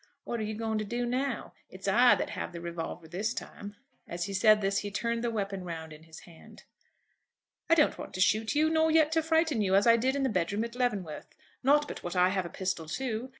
"What 0.23 0.39
are 0.39 0.43
you 0.43 0.55
going 0.55 0.79
to 0.79 0.83
do 0.83 1.05
now? 1.05 1.53
It's 1.69 1.87
I 1.87 2.15
that 2.15 2.31
have 2.31 2.53
the 2.53 2.59
revolver 2.59 3.07
this 3.07 3.35
time." 3.35 3.75
As 4.07 4.23
he 4.23 4.33
said 4.33 4.59
this 4.59 4.79
he 4.79 4.89
turned 4.89 5.23
the 5.23 5.29
weapon 5.29 5.63
round 5.63 5.93
in 5.93 6.05
his 6.05 6.21
hand. 6.21 6.63
"I 7.69 7.75
don't 7.75 7.99
want 7.99 8.15
to 8.15 8.19
shoot 8.19 8.55
you, 8.55 8.67
nor 8.71 8.89
yet 8.89 9.11
to 9.11 9.21
frighten 9.21 9.61
you, 9.61 9.75
as 9.75 9.85
I 9.85 9.97
did 9.97 10.15
in 10.15 10.23
the 10.23 10.27
bed 10.29 10.51
room 10.51 10.63
at 10.63 10.73
Leavenworth. 10.73 11.27
Not 11.61 11.87
but 11.87 12.01
what 12.01 12.15
I 12.15 12.29
have 12.29 12.47
a 12.47 12.49
pistol 12.49 12.87
too." 12.87 13.29